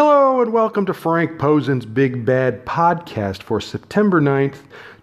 [0.00, 4.58] Hello and welcome to Frank Posen's Big Bad Podcast for September 9th,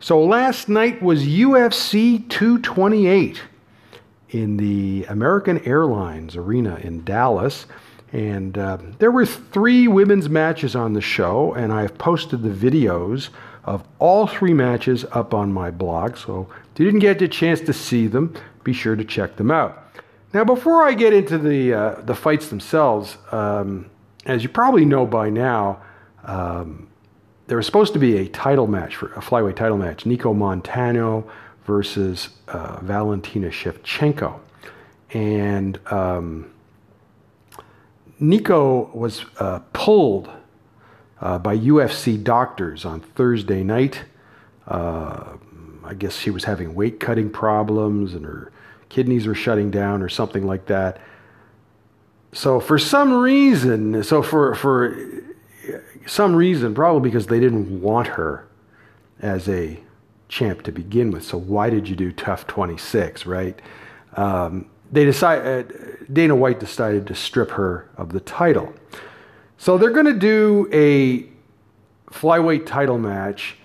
[0.00, 3.42] So last night was UFC 228
[4.28, 7.64] in the American Airlines Arena in Dallas.
[8.12, 13.30] And uh, there were three women's matches on the show, and I've posted the videos
[13.64, 16.18] of all three matches up on my blog.
[16.18, 19.50] So if you didn't get the chance to see them, be sure to check them
[19.50, 19.82] out.
[20.34, 23.88] Now, before I get into the uh, the fights themselves, um,
[24.26, 25.80] as you probably know by now,
[26.24, 26.86] um,
[27.46, 31.26] there was supposed to be a title match for a flyweight title match: Nicco Montaño
[31.64, 34.38] versus uh, Valentina Shevchenko,
[35.14, 36.52] and um,
[38.20, 40.28] Nicco was uh, pulled
[41.22, 44.02] uh, by UFC doctors on Thursday night.
[45.86, 48.52] I guess she was having weight cutting problems and her
[48.88, 51.00] kidneys were shutting down or something like that.
[52.32, 54.96] So for some reason, so for for
[56.06, 58.46] some reason, probably because they didn't want her
[59.20, 59.80] as a
[60.28, 61.24] champ to begin with.
[61.24, 63.60] So why did you do TUF 26, right?
[64.16, 68.72] Um, they decided uh, Dana White decided to strip her of the title.
[69.58, 71.26] So they're going to do a
[72.12, 73.56] flyweight title match.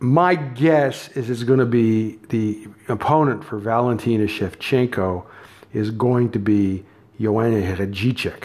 [0.00, 5.26] My guess is it's going to be the opponent for Valentina Shevchenko
[5.74, 6.84] is going to be
[7.20, 8.44] Joanna Jędrzejczyk.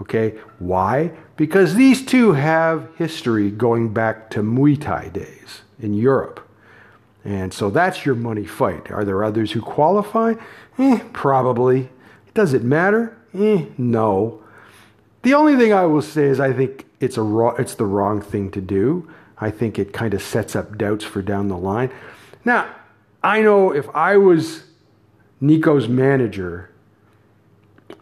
[0.00, 1.12] Okay, why?
[1.36, 6.40] Because these two have history going back to Muay Thai days in Europe.
[7.24, 8.90] And so that's your money fight.
[8.90, 10.34] Are there others who qualify?
[10.78, 11.90] Eh, probably.
[12.32, 13.16] Does it matter?
[13.34, 14.42] Eh, no.
[15.22, 18.50] The only thing I will say is I think it's a it's the wrong thing
[18.52, 19.10] to do.
[19.38, 21.90] I think it kind of sets up doubts for down the line.
[22.44, 22.74] Now,
[23.22, 24.64] I know if I was
[25.40, 26.70] Nicco's manager,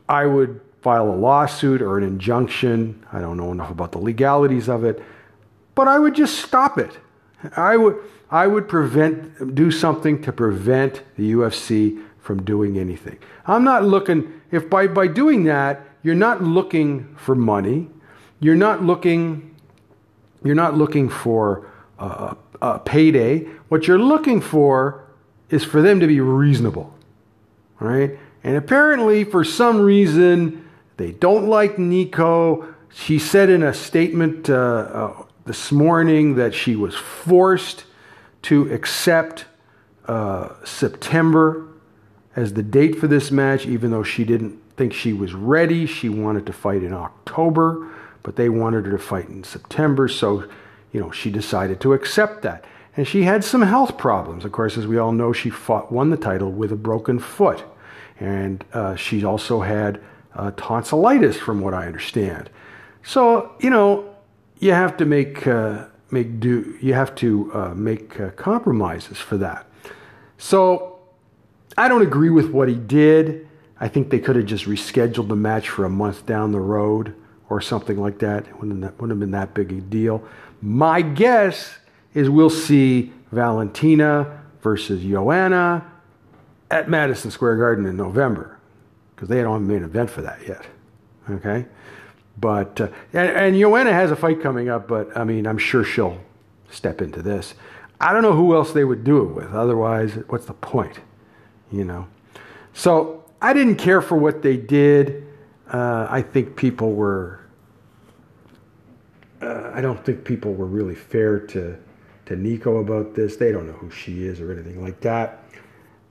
[0.08, 3.04] I would file a lawsuit or an injunction.
[3.12, 5.02] I don't know enough about the legalities of it,
[5.74, 6.98] but I would just stop it.
[7.56, 7.96] I would
[8.30, 13.18] I would prevent do something to prevent the UFC from doing anything.
[13.46, 17.88] I'm not looking if by by doing that you're not looking for money.
[18.38, 19.53] You're not looking,
[20.44, 21.68] you're not looking for
[21.98, 23.40] a, a payday.
[23.68, 25.04] What you're looking for
[25.50, 26.94] is for them to be reasonable.
[27.80, 28.18] Right?
[28.42, 32.74] And apparently, for some reason, they don't like Nicco.
[32.90, 37.84] She said in a statement uh, uh, this morning that she was forced
[38.42, 39.46] to accept
[40.06, 41.66] uh, September
[42.36, 45.86] as the date for this match, even though she didn't think she was ready.
[45.86, 47.90] She wanted to fight in October,
[48.24, 50.08] but they wanted her to fight in September.
[50.08, 50.48] So,
[50.90, 52.64] you know, she decided to accept that.
[52.96, 54.44] And she had some health problems.
[54.44, 57.62] Of course, as we all know, she fought, won the title with a broken foot.
[58.18, 60.00] And uh, she also had
[60.34, 62.50] uh, tonsillitis, from what I understand.
[63.02, 64.14] So, you know,
[64.58, 69.36] you have to make, uh, make do, you have to uh, make uh, compromises for
[69.36, 69.66] that.
[70.38, 70.98] So,
[71.76, 73.48] I don't agree with what he did.
[73.80, 77.14] I think they could have just rescheduled the match for a month down the road
[77.48, 78.46] or something like that.
[78.46, 80.22] It wouldn't, that wouldn't have been that big a deal.
[80.62, 81.76] My guess
[82.14, 85.90] is we'll see Valentina versus Joanna
[86.70, 88.58] at Madison Square Garden in November
[89.14, 90.64] because they don't have a main event for that yet.
[91.30, 91.66] Okay?
[92.38, 95.84] But, uh, and, and Joanna has a fight coming up, but I mean, I'm sure
[95.84, 96.18] she'll
[96.70, 97.54] step into this.
[98.00, 99.54] I don't know who else they would do it with.
[99.54, 100.98] Otherwise, what's the point?
[101.70, 102.08] You know?
[102.72, 105.26] So, I didn't care for what they did.
[105.72, 107.40] Uh, I think people were.
[109.40, 111.76] Uh, I don't think people were really fair to
[112.26, 113.36] to Nicco about this.
[113.36, 115.44] They don't know who she is or anything like that.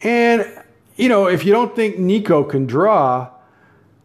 [0.01, 0.63] And
[0.95, 3.29] you know, if you don't think Nicco can draw,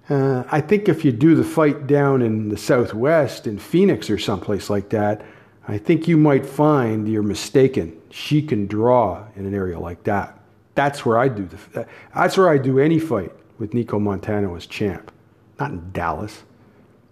[0.08, 4.18] uh, I think if you do the fight down in the Southwest in Phoenix or
[4.18, 5.24] someplace like that,
[5.66, 8.00] I think you might find you're mistaken.
[8.10, 10.38] She can draw in an area like that.
[10.74, 11.86] That's where I do the.
[12.14, 15.12] That's where I do any fight with Nicco Montaño as champ.
[15.58, 16.42] Not in Dallas.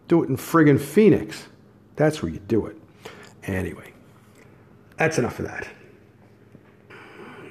[0.09, 1.47] Do it in friggin' Phoenix.
[1.97, 2.77] That's where you do it.
[3.45, 3.93] Anyway,
[4.97, 5.67] that's enough of that.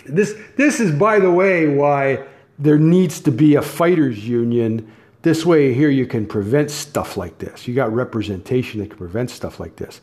[0.06, 2.26] This this is, by the way, why
[2.60, 4.92] there needs to be a fighters union.
[5.22, 7.68] This way, here you can prevent stuff like this.
[7.68, 10.00] You got representation that can prevent stuff like this.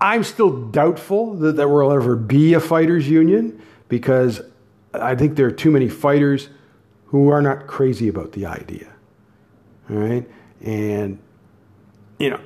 [0.00, 4.42] I'm still doubtful that there will ever be a fighters union because
[4.92, 6.50] I think there are too many fighters
[7.06, 8.92] who are not crazy about the idea.
[9.90, 10.28] All right?
[10.64, 11.18] And,
[12.18, 12.40] you know,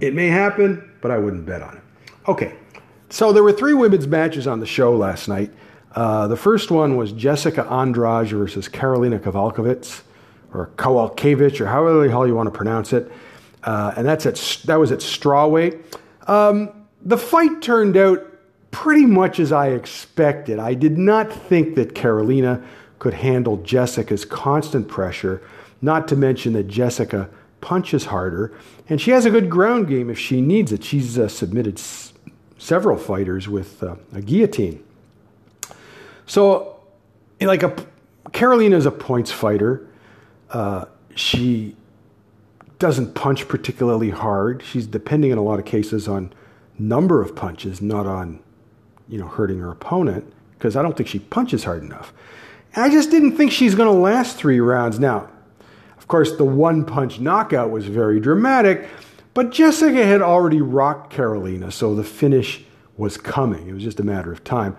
[0.00, 1.82] it may happen, but I wouldn't bet on it.
[2.28, 2.54] Okay.
[3.08, 5.52] So there were three women's matches on the show last night.
[5.94, 10.02] Uh, the first one was Jessica Andrade versus Karolina Kowalkiewicz,
[10.54, 13.12] or Kowalkiewicz, or however the hell you want to pronounce it.
[13.64, 15.82] Uh, and that's at, that was at strawweight.
[16.26, 18.26] Um, the fight turned out
[18.70, 20.58] pretty much as I expected.
[20.58, 22.64] I did not think that Karolina
[22.98, 25.42] could handle Jessica's constant pressure,
[25.82, 27.28] not to mention that Jessica
[27.60, 28.52] punches harder,
[28.88, 30.82] and she has a good ground game if she needs it.
[30.82, 32.12] She's uh, submitted s-
[32.58, 34.82] several fighters with uh, a guillotine.
[36.26, 36.80] So,
[37.40, 37.74] like a
[38.30, 39.86] Karolina is a points fighter.
[40.50, 41.76] Uh, she
[42.78, 44.62] doesn't punch particularly hard.
[44.62, 46.32] She's depending in a lot of cases on
[46.78, 48.40] number of punches, not on
[49.08, 50.32] you know hurting her opponent.
[50.58, 52.12] Because I don't think she punches hard enough.
[52.74, 55.00] And I just didn't think she's going to last three rounds.
[55.00, 55.28] Now,
[56.12, 58.86] course, the one punch knockout was very dramatic,
[59.32, 62.62] but Jessica had already rocked Karolina, so the finish
[62.98, 63.66] was coming.
[63.66, 64.76] It was just a matter of time.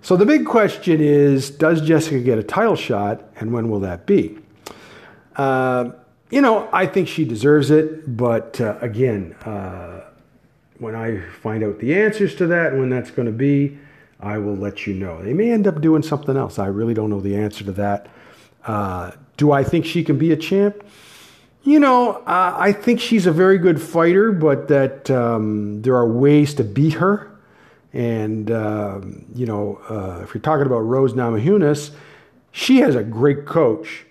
[0.00, 4.06] So the big question is Does Jessica get a title shot, and when will that
[4.06, 4.38] be?
[5.34, 5.90] Uh,
[6.30, 10.04] you know, I think she deserves it, but uh, again, uh,
[10.78, 13.76] when I find out the answers to that and when that's going to be,
[14.20, 15.20] I will let you know.
[15.20, 16.60] They may end up doing something else.
[16.60, 18.06] I really don't know the answer to that.
[19.36, 20.82] Do I think she can be a champ?
[21.62, 26.06] You know, uh, I think she's a very good fighter, but that um, there are
[26.06, 27.30] ways to beat her.
[27.92, 29.00] And, uh,
[29.34, 31.90] you know, uh, if you're talking about Rose Namajunas,
[32.52, 34.04] she has a great coach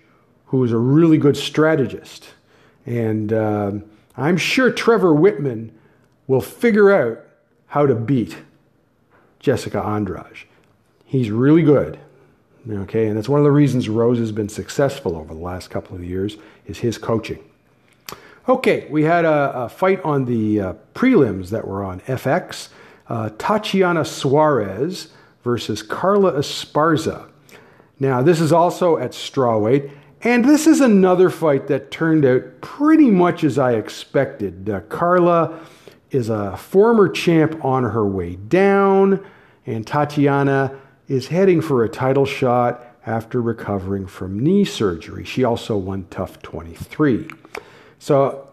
[0.48, 2.28] who is a really good strategist.
[2.86, 3.86] And um,
[4.18, 5.72] I'm sure Trevor Wittman
[6.28, 7.24] will figure out
[7.68, 8.38] how to beat
[9.40, 10.46] Jessica Andrade.
[11.06, 12.00] He's really good.
[12.68, 15.96] Okay, and that's one of the reasons Rose has been successful over the last couple
[15.96, 17.44] of years is his coaching.
[18.50, 22.70] Okay, we had a, a fight on the uh, prelims that were on FX.
[23.08, 25.10] Uh, Tatiana Suarez
[25.44, 27.30] versus Carla Esparza.
[28.00, 29.92] Now, this is also at strawweight,
[30.22, 34.68] and this is another fight that turned out pretty much as I expected.
[34.68, 35.60] Uh, Carla
[36.10, 39.24] is a former champ on her way down,
[39.68, 45.24] and Tatiana is heading for a title shot after recovering from knee surgery.
[45.24, 47.30] She also won TUF 23.
[48.00, 48.48] So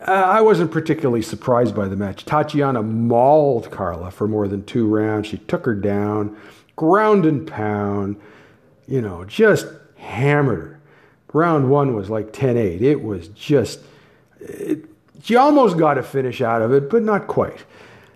[0.00, 2.24] uh, I wasn't particularly surprised by the match.
[2.24, 5.28] Tatiana mauled Carla for more than two rounds.
[5.28, 6.36] She took her down,
[6.76, 8.20] ground and pound,
[8.86, 9.66] you know, just
[9.96, 10.80] hammered her.
[11.32, 12.80] Round one was like 10 8.
[12.80, 13.80] It was just,
[14.40, 14.84] it,
[15.22, 17.64] she almost got a finish out of it, but not quite.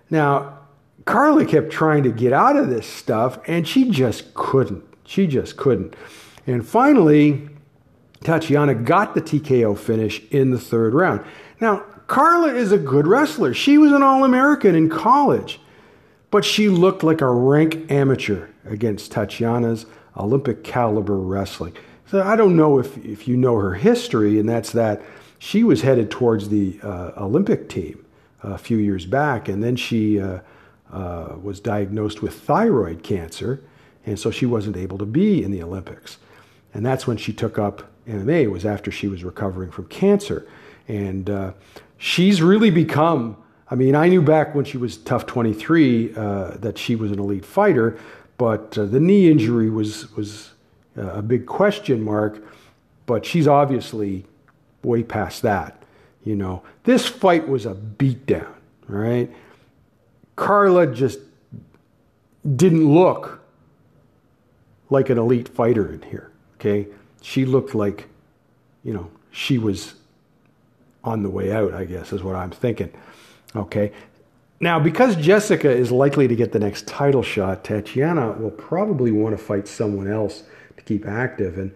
[0.08, 0.57] Now,
[1.04, 4.84] Carla kept trying to get out of this stuff, and she just couldn't.
[5.04, 5.94] She just couldn't.
[6.46, 7.48] And finally,
[8.22, 11.24] Tatiana got the TKO finish in the third round.
[11.60, 13.54] Now, Carla is a good wrestler.
[13.54, 15.60] She was an All American in college,
[16.30, 19.86] but she looked like a rank amateur against Tatiana's
[20.16, 21.74] Olympic caliber wrestling.
[22.06, 25.02] So I don't know if, if you know her history, and that's that
[25.38, 28.04] she was headed towards the uh, Olympic team
[28.42, 30.40] a few years back, and then she uh,
[30.92, 33.62] uh, was diagnosed with thyroid cancer,
[34.06, 36.18] and so she wasn't able to be in the Olympics.
[36.72, 38.50] And that's when she took up MMA.
[38.50, 40.46] Was after she was recovering from cancer,
[40.86, 41.52] and uh,
[41.96, 43.36] she's really become.
[43.70, 47.18] I mean, I knew back when she was TUF 23 uh, that she was an
[47.18, 47.98] elite fighter,
[48.38, 50.52] but uh, the knee injury was was
[50.96, 52.42] a big question mark.
[53.04, 54.24] But she's obviously
[54.82, 55.82] way past that.
[56.24, 58.52] You know, this fight was a beatdown,
[58.86, 59.30] right?
[60.38, 61.18] Carla just
[62.56, 63.42] didn't look
[64.88, 66.86] like an elite fighter in here, okay?
[67.20, 68.06] She looked like,
[68.84, 69.94] you know, she was
[71.02, 72.92] on the way out, I guess, is what I'm thinking,
[73.56, 73.92] okay?
[74.60, 79.36] Now, because Jessica is likely to get the next title shot, Tatiana will probably want
[79.36, 80.44] to fight someone else
[80.76, 81.58] to keep active.
[81.58, 81.72] And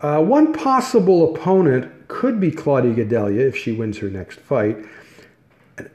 [0.00, 4.78] uh, one possible opponent could be Claudia Gadelha if she wins her next fight.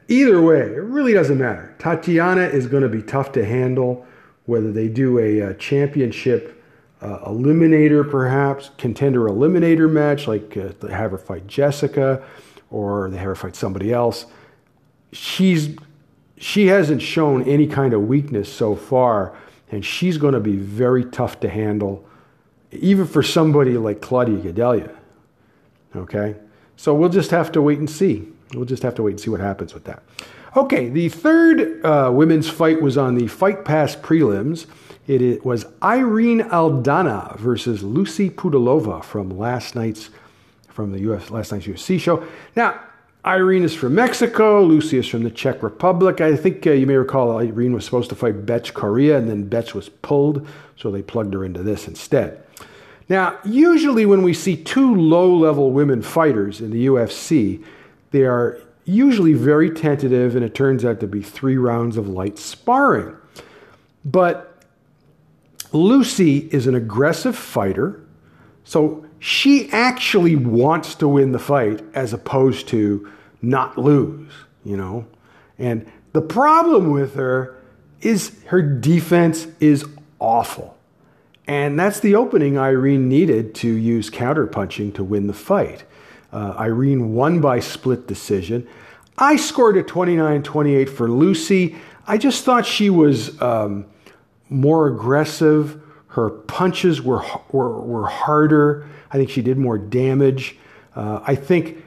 [0.08, 1.74] Either way, it really doesn't matter.
[1.78, 4.06] Tatiana is going to be tough to handle,
[4.46, 6.62] whether they do a, a championship
[7.00, 12.24] uh, eliminator, perhaps, contender eliminator match, like uh, they have her fight Jessica
[12.70, 14.26] or they have her fight somebody else.
[15.12, 15.76] She's
[16.38, 19.36] she hasn't shown any kind of weakness so far,
[19.70, 22.04] and she's going to be very tough to handle,
[22.72, 24.92] even for somebody like Claudia Gadelha.
[25.94, 26.34] Okay?
[26.76, 28.28] So we'll just have to wait and see.
[28.54, 30.02] We'll just have to wait and see what happens with that.
[30.56, 34.66] Okay, the third uh, women's fight was on the Fight Pass prelims.
[35.08, 40.10] It, was Irene Aldana versus Lucy Pudilova from last night's
[40.68, 42.24] from the US last night's UFC show.
[42.54, 42.80] Now,
[43.24, 44.62] Irene is from Mexico.
[44.62, 46.20] Lucy is from the Czech Republic.
[46.20, 49.48] I think uh, you may recall Irene was supposed to fight Bethe Correia, and then
[49.48, 52.42] Bethe was pulled, so they plugged her into this instead.
[53.08, 57.62] Now, usually when we see two low level women fighters in the UFC,
[58.12, 62.38] they are usually very tentative, and it turns out to be three rounds of light
[62.38, 63.16] sparring.
[64.04, 64.64] But
[65.72, 68.04] Lucy is an aggressive fighter,
[68.64, 74.30] so she actually wants to win the fight as opposed to not lose,
[74.64, 75.06] you know?
[75.58, 77.56] And the problem with her
[78.00, 79.86] is her defense is
[80.18, 80.76] awful.
[81.46, 85.84] And that's the opening Irene needed to use counterpunching to win the fight.
[86.32, 88.66] Uh, Irene won by split decision.
[89.18, 91.76] I scored a 29 28 for Lucy.
[92.06, 93.86] I just thought she was um,
[94.48, 95.80] more aggressive.
[96.08, 98.88] Her punches were, were, were harder.
[99.10, 100.56] I think she did more damage.
[100.94, 101.82] Uh, I think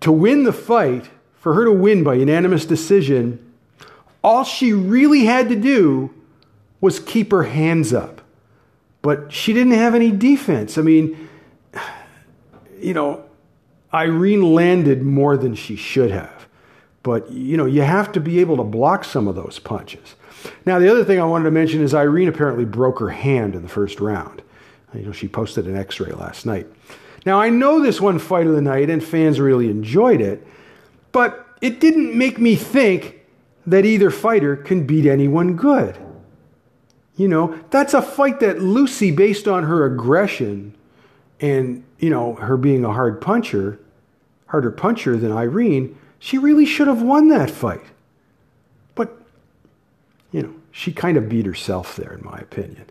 [0.00, 1.10] to win the fight,
[1.46, 3.38] for her to win by unanimous decision,
[4.24, 6.12] all she really had to do
[6.80, 8.20] was keep her hands up.
[9.00, 10.76] But she didn't have any defense.
[10.76, 11.28] I mean,
[12.80, 13.25] you know,
[13.92, 16.46] Irene landed more than she should have.
[17.02, 20.16] But, you know, you have to be able to block some of those punches.
[20.64, 23.62] Now, the other thing I wanted to mention is Irene apparently broke her hand in
[23.62, 24.42] the first round.
[24.92, 26.66] You know, she posted an x ray last night.
[27.24, 30.46] Now, I know this won fight of the night and fans really enjoyed it,
[31.12, 33.20] but it didn't make me think
[33.66, 35.96] that either fighter can beat anyone good.
[37.16, 40.76] You know, that's a fight that Lucy, based on her aggression
[41.40, 43.80] and, you know, her being a hard puncher,
[44.46, 47.84] harder puncher than Irene, she really should have won that fight.
[48.94, 49.16] But,
[50.32, 52.86] you know, she kind of beat herself there, in my opinion.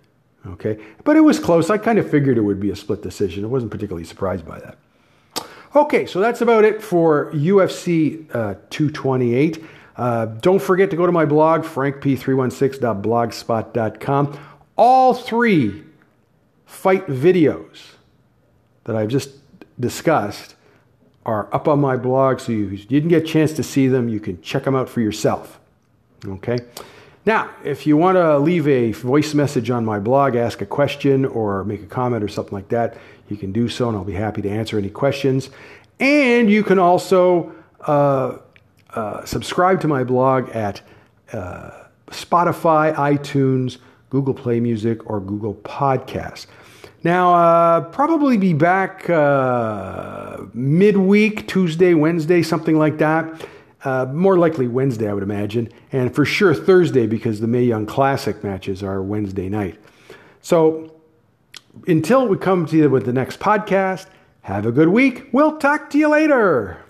[0.47, 0.79] Okay?
[1.03, 1.69] But it was close.
[1.69, 3.43] I kind of figured it would be a split decision.
[3.43, 4.77] I wasn't particularly surprised by that.
[5.75, 9.61] Okay, so that's about it for UFC uh, 228.
[9.97, 14.39] Uh, don't forget to go to my blog, frankp316.blogspot.com.
[14.77, 15.83] All three
[16.65, 17.95] fight videos
[18.85, 19.31] that I've just
[19.79, 20.55] discussed
[21.25, 24.19] are up on my blog, so you didn't get a chance to see them, you
[24.19, 25.59] can check them out for yourself.
[26.25, 26.59] Okay?
[27.25, 31.25] Now, if you want to leave a voice message on my blog, ask a question
[31.25, 32.97] or make a comment or something like that,
[33.29, 35.49] you can do so, and I'll be happy to answer any questions.
[35.99, 38.37] And you can also uh,
[38.91, 40.81] uh, subscribe to my blog at
[41.33, 41.71] uh,
[42.11, 46.47] Spotify, iTunes, Google Play Music, or Google Podcasts.
[47.03, 53.47] Now, uh, probably be back uh, midweek, Tuesday, Wednesday, something like that.
[53.83, 57.85] Uh, more likely Wednesday, I would imagine, and for sure Thursday because the Mae Young
[57.85, 59.79] Classic matches are Wednesday night.
[60.41, 60.95] So
[61.87, 64.07] until we come to you with the next podcast,
[64.41, 65.29] have a good week.
[65.31, 66.84] We'll talk to you later.